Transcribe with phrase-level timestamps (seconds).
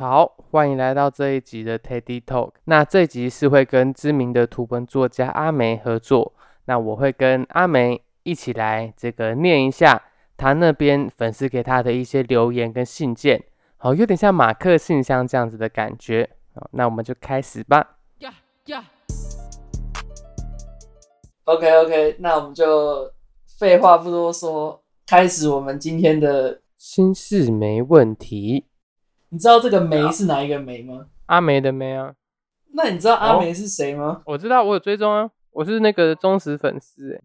[0.00, 2.52] 好，欢迎来到这一集的 Teddy Talk。
[2.66, 6.34] 那这一集是会跟知名的图文作家阿梅合作，
[6.66, 10.00] 那我会跟阿梅一起来这个念一下
[10.36, 13.42] 他那边粉丝给他的一些留言跟信件，
[13.76, 16.30] 好，有点像马克信箱这样子的感觉。
[16.54, 17.96] 好，那我们就开始吧。
[18.20, 18.32] 呀
[18.66, 18.84] 呀。
[21.42, 23.12] OK OK，那我们就
[23.58, 28.66] 废话不多说，开始我们今天的心事没问题。
[29.30, 31.06] 你知道这个梅是哪一个梅吗？
[31.26, 32.14] 阿梅的梅啊。
[32.72, 34.22] 那你知道阿梅是谁吗？
[34.24, 37.20] 我知道，我有追踪啊，我是那个忠实粉丝。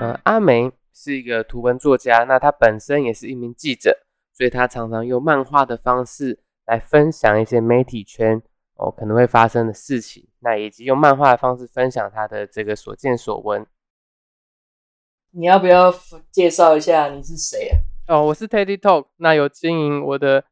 [0.00, 3.98] 呃，阿梅是一个图文作家，那他本身也是一名记者，
[4.34, 8.42] 所以他常常用漫画的方式来分享一些媒体圈
[8.74, 13.66] 哦可能会发生的事情，那以及用漫画的方式分享他的这个所见所闻。
[15.30, 15.94] 你要不要
[16.30, 17.76] 介绍一下你是谁啊？
[18.08, 20.44] 哦，我是 Teddy Talk，那有经营我的。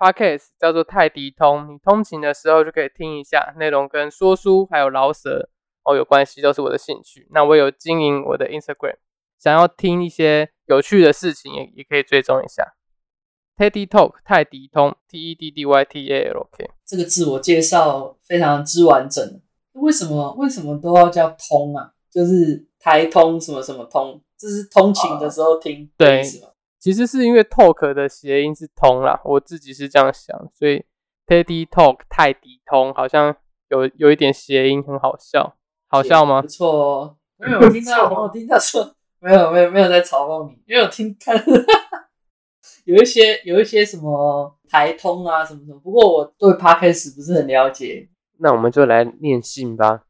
[0.00, 5.50] Podcast 叫做泰迪通，你通勤的时候就可以听一下，内容跟说书还有饶舌
[5.84, 7.28] 哦有关系，都是我的兴趣。
[7.32, 8.96] 那我有经营我的 Instagram，
[9.38, 12.74] 想要听一些有趣的事情，也也可以追踪一下。
[13.58, 19.42] Teddy Talk 泰迪通 T E D D Y T A L K 这个自我介绍非常之完整。
[19.72, 21.92] 为什么为什么都要叫通啊？
[22.10, 26.48] 就是台通什么什么通，这是通勤的时候听，对是吗？
[26.80, 30.82] 其实是因为 talk 的谐音是通啦，我自己是这样想，所以
[31.26, 33.36] Teddy Talk 泰迪通好像
[33.68, 35.56] 有有一点谐音，很好笑，
[35.88, 36.40] 好笑吗？
[36.40, 41.36] 不错哦，因为我听到 我听到说没有没有没有在嘲讽你，因为我听看
[42.84, 50.04] 有一些有一些什么台通啊什么什么，不过我对 Podcast 不是很了解，那我们就来念信吧，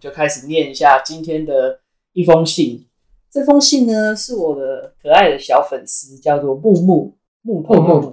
[0.00, 1.80] 就开始念一下今天的
[2.14, 2.86] 一封信。
[3.34, 8.12] 这封信呢，是我的可爱的小粉丝，叫做木木木头木，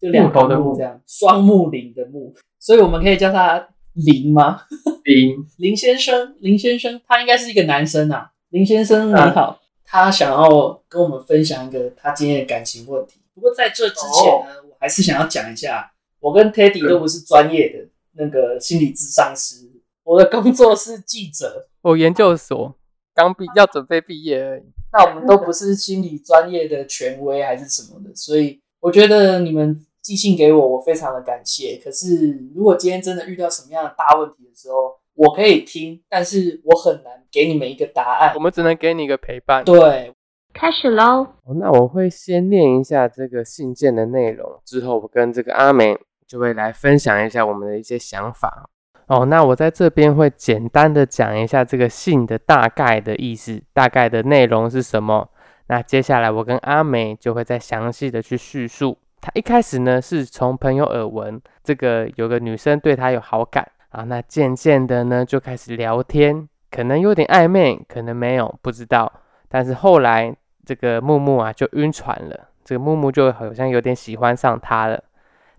[0.00, 4.62] 就两头的木这样，双木林的木，所以我们可以叫他林吗？
[5.04, 8.30] 林 林先生，林先生，他应该是一个男生啊。
[8.48, 13.20] 林先生你好，他想要跟我们分享一个他今天的感情问题。
[13.34, 19.70] 不过在这之前呢，我还是想要讲一下，我跟 Teddy 都不是专业的那个心理咨商师，
[20.02, 22.74] 我的工作是记者，我研究所。
[23.14, 31.80] 刚毕要准备毕业而已，那我们都不是心理专业的权威还是什么的，所以我觉得你们寄信给我，我非常的感谢。
[31.82, 38.34] 可是如果今天真的遇到什么样的大问题的时候，我可以听，但是我很难给你们一个答案。
[38.34, 39.62] 我们只能给你一个陪伴。
[39.62, 40.12] 对，
[40.54, 41.26] 开始喽。
[41.60, 45.96] 那我会先念一下这个信件的内容，之后我跟这个阿美
[46.26, 48.70] 就会来分享一下我们的一些想法。
[49.06, 55.28] 哦，那我在这边会简单的讲一下这个信的大概的意思，大概的内容是什么。
[55.66, 58.96] 那接下来我跟阿梅就会再详细的去叙述。
[59.20, 69.12] 他一开始呢是从朋友耳闻，这个有个女生对他有好感啊，那渐渐的呢就开始聊天，可能有点暧昧，可能没有，不知道。
[69.48, 70.34] 但是后来
[70.64, 75.02] 这个木木啊就晕船了，这个木木就好像有点喜欢上他了。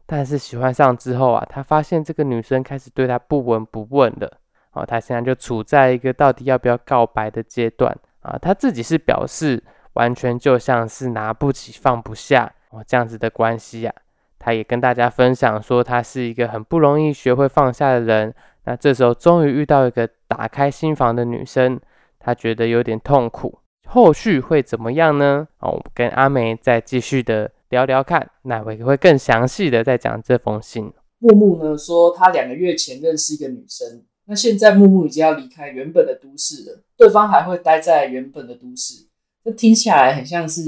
[0.06, 4.40] 但是喜欢上之后啊，他发现这个女生开始对他不闻不问了。
[4.74, 8.38] 哦，他现在就处在一个到底要不要告白的阶段啊。
[8.41, 13.94] 他自己是表示完全就像是拿不起放不下哦这样子的关系啊。
[14.40, 18.34] 他也跟大家分享说，他是一个很不容易学会放下的人。
[18.66, 21.80] 那这时候终于遇到一个打开心房的女生，
[22.20, 23.59] 他觉得有点痛苦。
[23.88, 25.47] 后续会怎么样呢？
[25.59, 27.50] 哦，我跟阿梅再继续的。
[27.73, 30.94] 聊聊看，哪位会更详细的再讲这封信。
[31.17, 39.07] 木木呢说，他两个月前认识一个女生，那现在木木已经要离开原本的都市了，对方还会待在原本的都市，
[39.44, 40.61] 这听起来很像是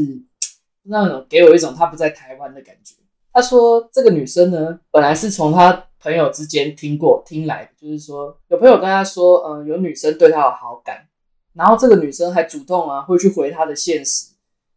[0.88, 2.95] 那种给我一种他不在台湾的感觉。
[3.31, 11.05] 他说这个女生呢，本来是从他朋友之间听过听来的，就是说有朋友跟他说，嗯，有女生对他有好感，
[11.53, 14.33] 然后这个女生还主动啊会去回他的现实。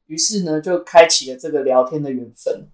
[0.09, 2.69] 于是呢，就开启了这个聊天的缘分。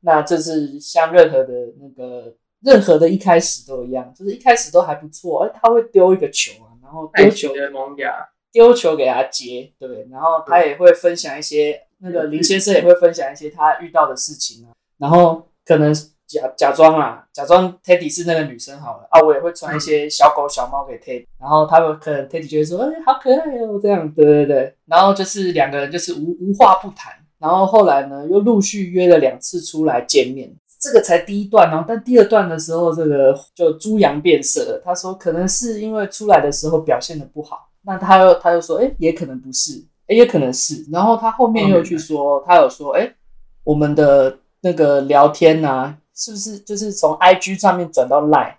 [0.00, 5.44] 那这是像任何的那个任何的一开始都一样，就是一开始都还不错。
[5.44, 8.14] 哎，他会丢一个球啊，然后丢球萌芽，
[8.52, 10.06] 丢球给他接，对。
[10.10, 14.72] 然后他也会分享一些，那个林先生也会分享一些他遇到的事情啊。
[14.98, 15.92] 然后可能。
[16.26, 19.06] 假假装啊，假装 Teddy 是那个女生好了。
[19.10, 43.14] 啊，我也会传一些小狗小猫给 Teddy，然后他们可能 Teddy 就会说，哎，好可爱哦，这样，对对对，然后就是两个人就是无无话不谈，然后后来呢，又陆续约了两次出来见面，这个才第一段哦，但第二段的时候，这个就猪羊变色了，他说可能是因为出来的时候表现的不好，那他又他又说，哎，也可能不是，哎，也可能是，然后他后面又去说，他有说，哎，
[43.62, 45.96] 我们的那个聊天啊。
[46.16, 48.54] 是不是就是从 IG 上面转到 Line？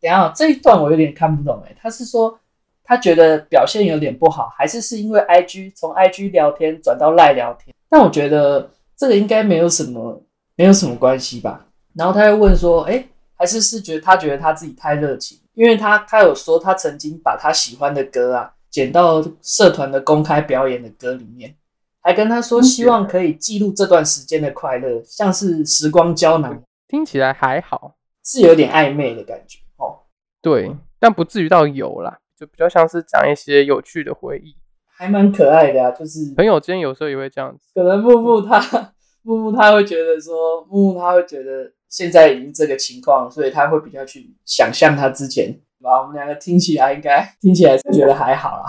[0.00, 2.38] 等一下哦这一段我有点看不懂哎，他是说
[2.84, 7.74] 他觉得表现有点不好，还是是因为 IG 从 IG 聊天转到 Line 聊天？
[7.88, 10.22] 但我觉得这个应该没有什么
[10.56, 11.66] 没有什么关系吧。
[11.94, 13.04] 然后他又问说，哎，
[13.36, 21.54] 还是是觉得他觉得他自己太热情，因为他他有说他曾经把他喜欢的歌啊剪到社团的公开表演的歌里面。
[22.02, 27.94] 还跟他说，希望可以记录这段时间的快乐，像是时光胶囊，听起来还好，
[28.24, 30.00] 是有点暧昧的感觉哦。
[30.42, 34.56] 对，但不至于到有啦，就比较像是讲一些有趣的回忆，
[34.88, 35.92] 还蛮可爱的啊。
[35.92, 37.68] 就是朋友之间有时候也会这样子。
[37.72, 38.92] 可能木木他
[39.22, 45.56] 木木他会觉得说，木木他会觉得现在已经这个情况，所以他会比较去想象他之前。
[45.80, 48.64] 吧，我们两个听起来应该听起来是觉得还好啦。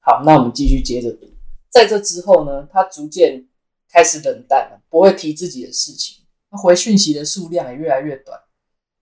[0.00, 1.26] 好，那我们继续接着读。
[1.68, 3.44] 在这之后呢，他逐渐
[3.92, 6.23] 开始冷淡了，不会提自己的事情。
[6.54, 8.38] 他回讯息的数量也越来越短。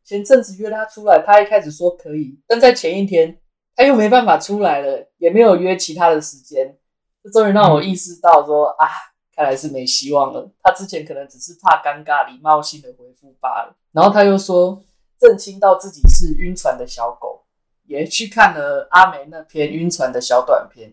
[0.02, 3.38] 前阵子约他出来，他一开始说可以，但在前一天
[3.76, 6.78] 他又没办法出来了，也没有约其他的时间。
[7.22, 8.88] 这终于让我意识到说啊，
[9.37, 10.50] 看来是没希望了。
[10.62, 13.76] 他之前可能只是怕尴尬，礼貌性的回复罢了。
[13.93, 14.82] 然后他又说，
[15.20, 17.44] 认清到自己是晕船的小狗，
[17.84, 20.93] 也去看了阿梅那篇晕船的小短片。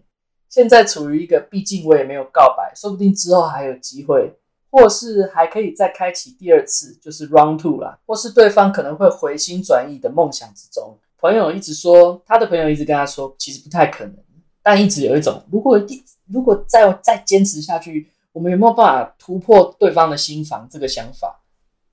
[0.50, 4.34] 现在处于一个，毕竟我也没有告白，说不定之后还有机会，
[4.72, 10.98] 或是还可以再开启第二次，就是 round two 啦，或是对方可能会回心转意的梦想之中。
[11.18, 14.16] 朋友一直说，他的朋友一直跟他说，其实不太可能，
[14.64, 21.42] 但一直有一种，如果一如果再再坚持下去，我们有没有办法突破对方的心房这个想法？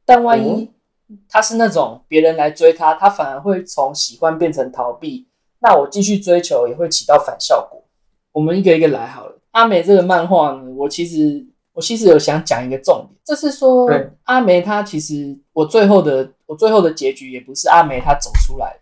[0.04, 0.70] 但万一
[1.28, 5.26] 他是那种别人来追他，他反而会从喜欢变成逃避，
[5.60, 7.82] 那我继续追求也会起到反效果。
[8.32, 9.40] 我们一个一个来好了。
[9.52, 11.44] 阿美这个漫画呢，我其实
[11.76, 13.86] 我其实有想讲一个重点，就是说
[14.24, 18.74] 阿梅她其实我最后的我最后的结局也不是阿梅她走出来，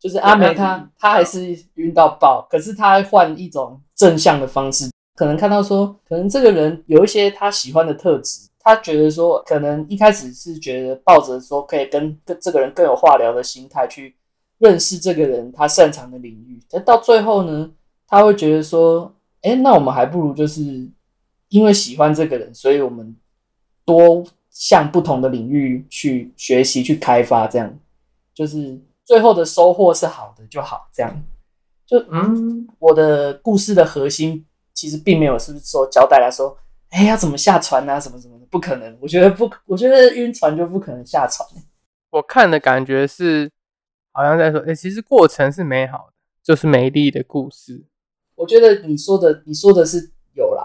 [0.00, 14.16] 就是阿梅她她还是晕到爆，可是她换一种正向的方式，可能看到说可能这个人有一些他喜欢的特质，他觉得说可能一开始是觉得抱着说可以跟跟这个人更有话聊的心态去
[14.58, 17.70] 认识这个人他擅长的领域，但到最后呢？
[18.12, 20.60] 他会觉得说，哎，那我们还不如就是
[21.50, 23.14] 因为喜欢这个人，所以我们
[23.84, 27.78] 多向不同的领域去学习、去开发，这样
[28.34, 30.88] 就是最后的收获是好的就好。
[30.92, 31.22] 这样
[31.84, 36.56] 就嗯，我的故事的核心其实并没有是不是说交代来说，
[36.90, 38.96] 哎，要怎么下船啊，什么什么的，不可能。
[39.00, 41.46] 我觉得不，我觉得晕船就不可能下船。
[42.10, 43.50] 我看的感觉是
[44.12, 47.84] 好像在说，哎，其实过程是美好的，就是美丽的故事。
[48.36, 50.12] 我觉得你说的，你说的是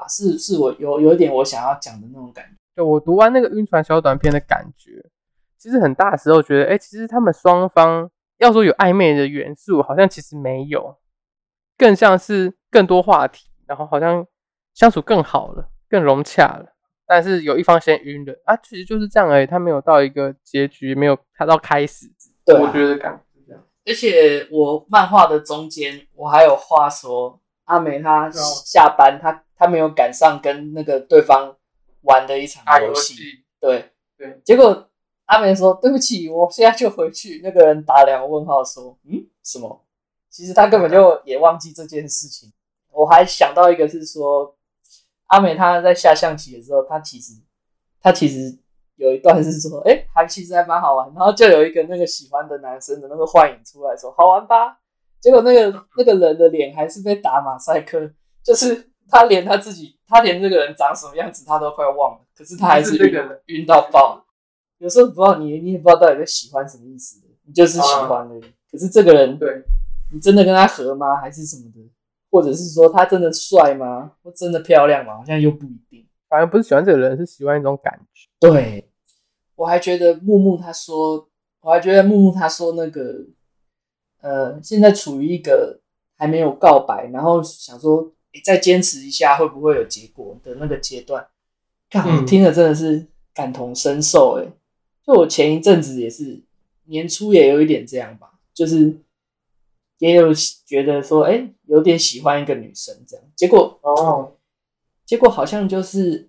[0.08, 2.52] 是是我有有一点我想要讲的那种感觉。
[2.76, 4.92] 就我读完那个晕船小短片的感觉，
[5.58, 10.98] 其实很大时候觉得，哎，其实他们双方要说有暧昧的元素，好像其实没有，
[11.78, 14.28] 更像是更多话题，然后好像
[14.74, 16.76] 相处更好了，更融洽了。
[17.08, 22.08] 但是有一方先晕了啊，其实就是这样而已，他没有到一个结局，没有他到开始。
[22.44, 23.64] 对，我觉得感觉这样。
[23.86, 27.40] 而且我漫画的中间，我还有话说。
[27.66, 31.56] 阿美她下班，她她没有赶上跟那个对方
[32.02, 33.16] 玩的一场游戏，
[33.60, 34.42] 对对。
[34.44, 34.90] 结果
[35.26, 39.84] 阿美说：“对不起，我现在就回去。”那个人打两个问号说：“嗯，什么？”
[40.30, 42.52] 其实他根本就也忘记这件事情。
[42.92, 44.56] 我还想到一个是说，
[45.28, 47.34] 阿美她在下象棋的时候，她其实
[48.02, 48.56] 她其实
[48.98, 54.78] 有一段是说：“哎，还其实还蛮好玩。”然后就有一个那个喜欢的男生的那个幻影出来说：“好玩吧？”
[55.26, 58.00] 结果那个那个人的脸还是被打马赛克，
[58.44, 63.12] 就是他连他自己，他连这个人长什么样子他都快忘了，可是他还是晕
[63.48, 64.24] 晕到爆。
[64.78, 68.44] 有时候不知道你，你也不知道到底在喜欢什么意思，你就是喜欢而已。
[68.72, 69.64] 可是这个人，对，
[70.14, 71.16] 你真的跟他合吗？
[71.16, 71.80] 还是什么的？
[72.30, 74.12] 或者是说他真的帅吗？
[74.22, 75.18] 或真的漂亮吗？
[75.18, 76.06] 好像又不一定。
[76.30, 78.30] 反正不是喜欢这个人，是喜欢一种感觉。
[78.40, 78.88] 对，
[79.56, 81.28] 我还觉得木木他说，
[81.62, 83.26] 我还觉得木木他说那个。
[84.26, 85.80] 呃，现在处于一个
[86.18, 91.28] 还没有告白，然后想说，你再坚持一下会不会有结果的那个阶段。
[91.92, 93.06] 看，听了真的是
[93.36, 94.52] 感同身受，哎，
[95.06, 96.42] 就我前一阵子也是
[96.86, 98.98] 年初也有一点这样吧，就是
[100.00, 100.34] 也有
[100.66, 104.34] 觉得说，哎，有点喜欢一个女生这样，结果哦，
[105.06, 106.28] 结果好像就是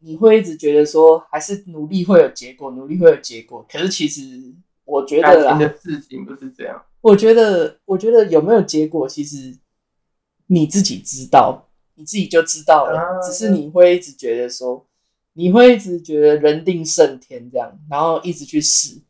[0.00, 4.52] 你会一直觉得说，还是努力会有结果，努力会有结果，可是其实
[4.84, 6.84] 我觉得啦，的事情不是这样。
[7.00, 9.56] 我觉得，我觉得有没有结果，其实
[10.48, 13.20] 你自己知道，你自己就知道了。
[13.24, 14.86] 只是你会一直觉得说，
[15.34, 19.00] 你会一直觉得人定胜天这样，然后一直去试。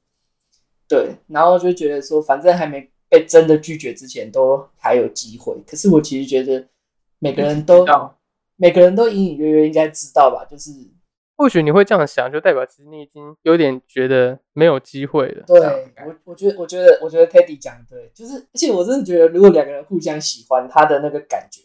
[0.87, 5.55] 对，然后就觉得说，反正还没被真的拒绝之前，都还有机会。
[5.67, 6.67] 可是我其实觉得
[7.19, 7.87] 每个人都
[8.57, 10.71] 每个人都隐隐约约应该知道吧，就是
[11.39, 15.45] 或许你会这样想，就代表其实你已经有点觉得没有机会了。
[15.47, 15.61] 对
[16.05, 21.63] 我，我觉得，我觉得，我觉得 Teddy 讲的对，就是，而且我真的觉得，如果两个人互相喜欢，他的那个感觉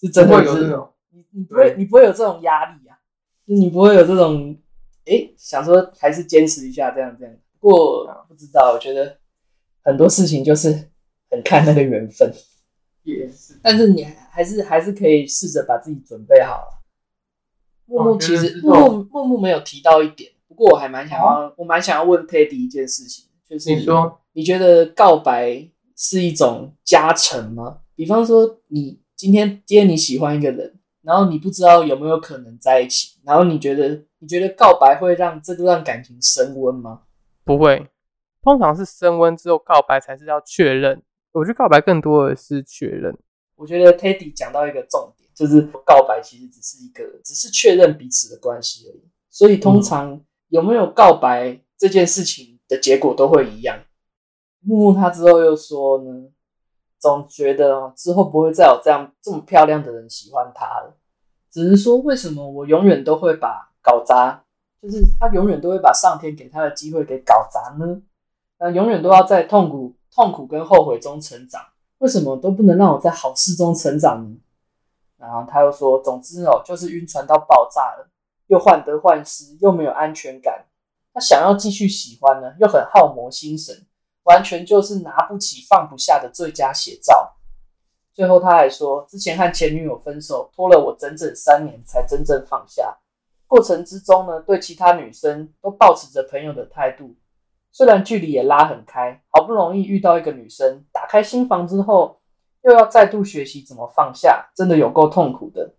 [0.00, 2.96] 是真的是会有这种你你不会你不会有这种压力啊，
[3.46, 4.56] 就你不会有这种
[5.04, 7.34] 诶想说还是坚持一下这样这样。
[7.60, 9.18] 不过不知道，我觉得
[9.82, 10.72] 很多事情就是
[11.30, 12.32] 很看那个缘分，
[13.02, 13.58] 也是。
[13.62, 16.77] 但是你还是还是可以试着把自己准备好了。
[17.88, 25.66] 木木哦其实木木木木没有提到一点，不过我还蛮想要，我蛮想要问 Teddy 一件事情，就是你说，你觉得告白
[25.96, 27.78] 是一种加成吗？
[27.96, 37.00] 比方说，你今天今天你喜欢一个人，然后你不知道有没有可能在一起，然后你觉得你觉得告白会让这段感情升温吗？
[37.44, 37.88] 不会，
[38.42, 41.02] 通常是升温之后告白才是要确认。
[41.32, 43.16] 我觉得告白更多的是确认。
[43.56, 49.02] 我觉得 Teddy 讲到一个重点，就是告白其实只是一个，只是确认彼此的关系而已。
[49.30, 53.78] 所以通常有没有告白这件事情的结果都会一样。
[54.60, 56.28] 木木他之后又说呢，
[56.98, 60.96] 总觉得哦之后不会再有这样这么漂亮的人喜欢他了，
[61.52, 64.42] 只是说为什么我永远都会把搞砸，
[64.82, 68.02] 就是他永远都会把上天给他的机会给搞砸呢？
[68.58, 71.62] 那永远都要在痛苦、痛苦跟后悔中成长。
[71.98, 74.36] 为什么都不能让我在好事中成长呢？
[75.18, 78.08] 然后他又说，总之哦，就是晕船到爆炸了，
[78.46, 80.64] 又患得患失，又没有安全感。
[81.12, 83.86] 他想要继续喜欢呢，又很耗磨心神，
[84.22, 87.34] 完全就是拿不起放不下的最佳写照。
[88.12, 92.96] 最后他还说，之前和前女友分手，拖了我整整三年才真正放下。
[93.46, 97.16] 过程之中呢，对其他女生都保持着朋友的态度，
[97.72, 102.17] 虽然距离也拉很开，好不容易遇到一个女生，打开心房之后，
[102.68, 105.72] 又要再度学习怎么放下，真的有够痛苦的。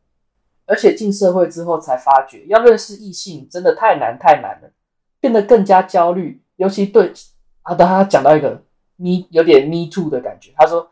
[0.65, 4.71] 而且进社会之后才发觉，要认识异性真的太难太难了，
[5.19, 6.43] 变得更加焦虑。
[6.57, 7.11] 尤其对
[7.61, 8.61] 啊，当他讲到一个
[8.97, 10.91] me 有点 me too 的感觉，他说，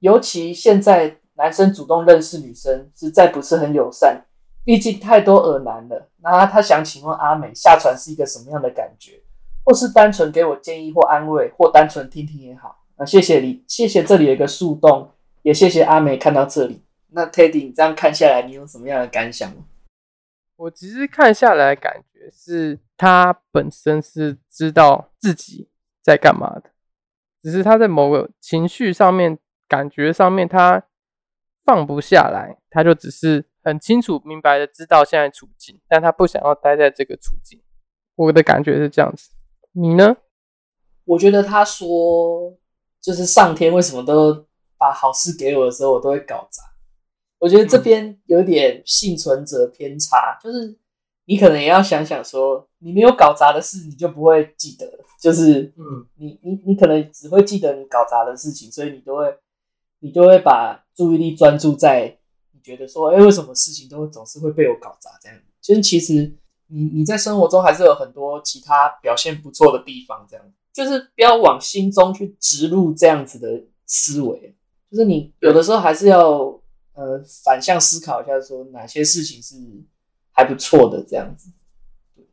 [0.00, 4.24] 尤其现在男生主动认识女生，实在不是很友善，
[4.64, 6.08] 毕竟太多耳男了。
[6.22, 9.20] 那他想请问阿美，下船是一个什么样的感觉？
[9.64, 12.84] 或是单纯给我建议或安慰，或单纯听听也好。
[12.96, 15.10] 那谢谢你，谢谢这里有一个树洞，
[15.44, 16.82] 也谢谢阿美看到这里。
[17.10, 19.64] 那 Teddy，你这样看下来，你有什么样的感想吗？
[20.56, 25.68] 我其实看下来感觉是他本身是知道自己
[26.02, 26.70] 在干嘛的，
[27.42, 30.82] 只是他在某个情绪上面、感觉上面他
[31.64, 37.60] 放不下来，他就只是很清楚明白的知道现在处境，但他不想要待在这个处境。
[38.14, 39.30] 我的感觉是这样子，
[39.72, 40.16] 你呢？
[41.04, 42.56] 我觉得他说，
[43.00, 44.46] 就是上天为什么都
[44.78, 46.62] 把好事给我的时候，我都会搞砸。
[47.38, 50.78] 我觉得这边有点幸存者偏差，就是
[51.26, 54.90] 你可能也要想想说，你没有搞砸的事，你就不会记得。
[55.20, 59.34] 就是嗯，你你你可能只会记得你搞砸的事情，所以你都会
[60.00, 62.18] 你都会把注意力专注在
[62.52, 65.38] 你觉得说，哎、为什么事情都总是会被我搞砸这样？
[65.62, 66.30] 其实其实
[66.66, 74.54] 你你在生活中还是有很多其他表现不错的地方，这样就是不要往心中去植入这样子的思维，
[74.94, 76.30] 就是你有的时候还是要
[76.94, 79.56] 呃反向思考一下，说哪些事情是
[80.30, 81.50] 还不错的这样子。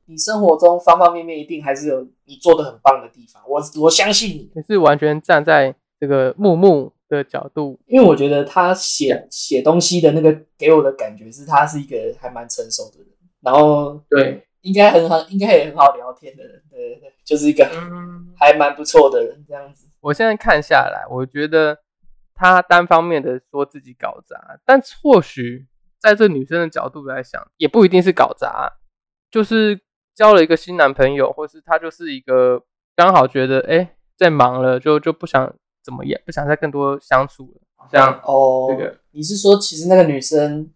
[0.05, 13.07] 你生活中方方面面一定还是有你做的很棒的地方，我我相信你，你是完全站在这个木木的角度，因为我觉得他写写东西的那个给我的感觉是他是一个还蛮成熟的人，
[13.41, 19.87] 然后对，应该很好，应该也很好聊天的人，对对对，就是一个嗯，还蛮不错的人这样子。
[20.01, 21.77] 我现在看下来，我觉得
[22.41, 25.67] 他单方面的说自己搞砸，但或许
[26.00, 28.79] 在这女生的角度来想，也不一定是搞砸，
[29.29, 29.79] 就是
[30.15, 32.63] 交了一个新男朋友，或是他就是一个
[32.95, 38.19] 刚好觉得哎、诶在忙了，就就不想怎么样，不想再更多相处了，这样。
[38.24, 40.67] 哦，这个你是说其实那个女生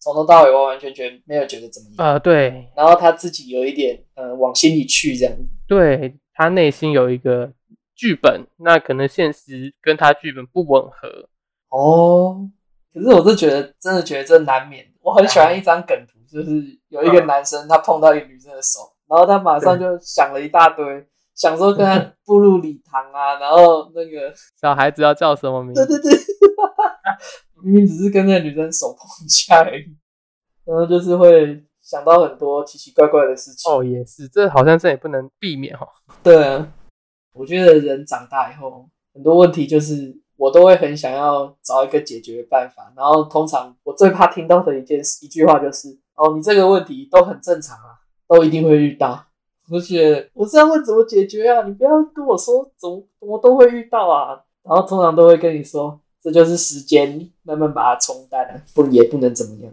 [0.00, 2.70] 从头到尾完完全全没有觉得怎么样，呃，对。
[2.74, 5.36] 然后她自己有一点呃往心里去这样。
[5.36, 5.44] 子。
[5.68, 7.52] 对，她内心有一个
[8.00, 11.28] 剧本，那可能现实跟他剧本不吻合，
[11.68, 12.48] 哦，
[12.94, 14.86] 可是我是觉得真的觉得这难免。
[15.02, 16.50] 我很喜欢一张梗图，就是
[16.88, 25.86] 有一个男生他碰到一个女生的手，然后他马上就想了一大堆，想说跟他步入礼堂啊，然后那个小孩子要叫什么名字？
[25.86, 26.18] 对对对，
[27.62, 29.94] 明明只是跟那个女生手碰一下而已，
[30.64, 33.70] 然后就是会想到很多奇奇怪怪的事情。
[33.70, 35.86] 哦，也是，这好像这也不能避免哦。
[36.22, 36.72] 对啊，
[37.32, 42.92] 我觉得人长大以后，很多问题就是我都会很想要找一个解决办法。
[42.96, 49.26] 然后通常我最怕听到的一件事一句话就是：“哦，你这个问题都很正常啊，都一定会遇到。”
[49.72, 54.42] 而且我是要问怎么解决啊，你不要跟我说怎么怎么都会遇到啊。
[54.62, 59.72] 然后通常都会跟你说，这就是时间慢慢把它冲淡了，不也不能怎么样。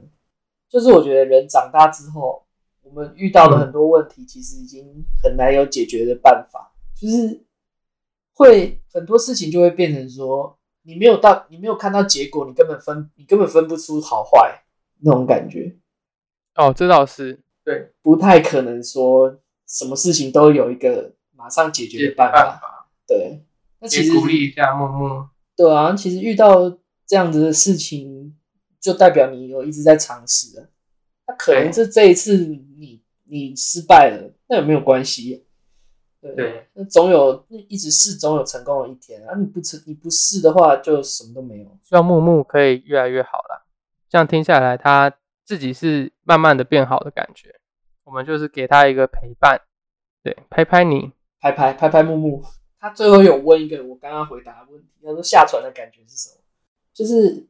[0.70, 2.44] 就是我觉得人长大之后，
[2.84, 4.86] 我们遇到的很多问题，其实已经
[5.24, 7.44] 很难有解决的办法，就是
[8.38, 14.64] 会很多事情就会变成说，你没有到，你没有看到结果，你根本分，你根本分不出好坏
[15.00, 15.76] 那种感觉。
[16.54, 22.88] 哦，这倒是对，不太可能说什么事情都有一个马上解决的办法。
[23.08, 23.44] 对，
[23.80, 25.28] 那其实鼓励一下默默。
[25.56, 26.70] 对啊，其实遇到
[27.08, 28.38] 这样子的事情，
[28.80, 30.68] 就代表你有一直在尝试啊。
[31.26, 35.47] 那可能是这一次你你失败了，那有没有关系？
[36.36, 39.36] 对，那总有一直试，总有成功的一天啊！
[39.38, 41.66] 你不成，你不试的话，就什么都没有。
[41.82, 43.66] 希望木木可以越来越好啦。
[44.10, 45.12] 这样听下来，他
[45.44, 47.56] 自己是慢慢的变好的感觉。
[48.04, 49.60] 我们就是给他一个陪伴，
[50.24, 52.42] 对，拍拍你，拍拍拍拍木木。
[52.80, 56.42] 他最后有问一个我刚刚回答的问题，他说下船的感觉是什么？
[56.94, 57.48] 就是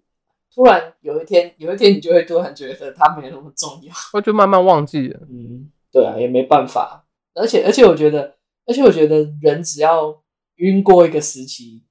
[0.53, 5.19] 突然有一天，有一天你就会突然觉得他没那么重要，我就慢慢忘记了。
[5.29, 7.03] 嗯，对啊，也没办法。
[7.35, 8.36] 而且而且我觉得，
[8.67, 10.23] 而且我觉得人只要
[10.57, 11.83] 晕过一个时期，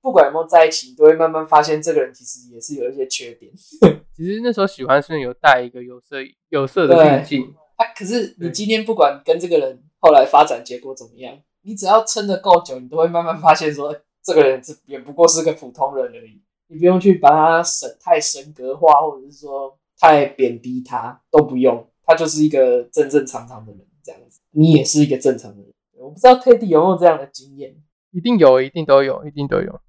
[0.00, 3.52] 不管有没有在一起，你都会慢慢发现这个人其实也是有一些缺点。
[4.16, 6.16] 其实那时候喜欢是有带一个有色
[6.48, 7.54] 有色的滤镜。
[7.76, 11.38] 啊，可是你今天不管跟这个人后来发展结果怎么样。
[11.64, 16.42] 你只要撑得够久，你都会慢慢发现说，这个人是也不过是个普通人而已。
[16.66, 21.88] 你不用去把他神太神格化，或者是说太贬低他，都不用。
[22.04, 24.40] 他就是一个正正常常的人，这样子。
[24.50, 25.72] 你也是一个正常的人。
[26.02, 27.74] 我不知道 Teddy 有没有这样的经验，
[28.10, 29.80] 一定有，一定都有，一定都有。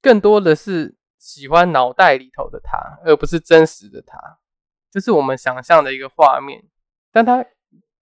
[0.00, 4.38] 更多的是喜欢脑袋里头的他，而不是真实的他，
[4.90, 6.64] 就是我们想象的一个画面。
[7.12, 7.44] 但他。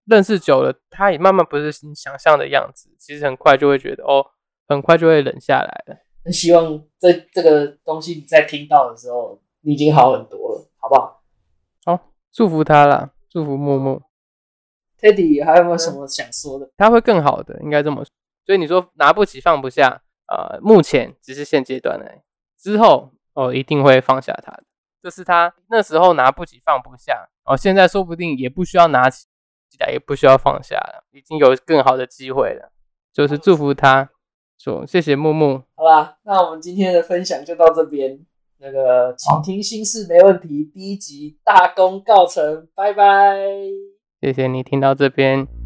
[0.09, 2.87] 认识久了，他也慢慢不是你想象的样子。
[2.97, 4.25] 其实很快就会觉得，哦，
[4.65, 5.97] 很快就会冷下来了。
[6.23, 11.21] 很希望这这个东西你在听到的时候，你已经好很多了，好不好？
[11.83, 14.01] 好，祝福他啦，祝福木木。
[14.99, 16.69] Teddy 还有没有什么想说的？
[16.77, 18.09] 他会更好的，应该这么说。
[18.45, 22.11] 所以你说拿不起放不下，呃，目前只是现阶段的，
[22.59, 24.63] 之后哦一定会放下他的。
[25.01, 29.27] 这是他那时候拿不起放不下，哦，现在说不定也不需要拿起。
[29.91, 32.71] 也不需要放下了，已经有更好的机会了。
[33.13, 34.09] 就是祝福他，
[34.57, 35.61] 说谢谢木木。
[35.75, 38.25] 好啦，那我们今天的分享就到这边。
[38.57, 43.37] 那个，请听心事没问题，第一集大功告成，拜拜。
[44.27, 45.56] 谢谢你听到这边。